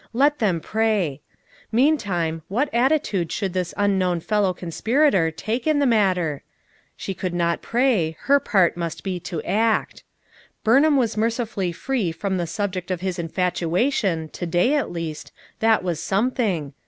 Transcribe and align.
Let 0.13 0.39
them 0.39 0.61
pray. 0.61 1.21
Mean 1.71 1.95
time, 1.95 2.41
what 2.47 2.73
attitude 2.73 3.31
should 3.31 3.53
this 3.53 3.71
unknown 3.77 4.19
fellow 4.21 4.51
conspirator 4.51 5.29
take 5.29 5.67
in 5.67 5.77
the 5.77 5.85
matter? 5.85 6.41
She 6.97 7.13
could 7.13 7.35
not 7.35 7.61
pray; 7.61 8.17
her 8.21 8.39
part 8.39 8.75
must 8.75 9.03
be 9.03 9.19
to 9.19 9.43
act. 9.43 10.01
Burnham 10.63 10.97
was 10.97 11.17
mercifully 11.17 11.71
free 11.71 12.11
from 12.11 12.37
the 12.37 12.47
subject 12.47 12.89
of 12.89 13.01
his 13.01 13.19
infatua 13.19 13.93
tion 13.93 14.29
to 14.29 14.47
day, 14.47 14.73
at 14.73 14.91
least, 14.91 15.31
that 15.59 15.83
was 15.83 15.99
something. 16.01 16.73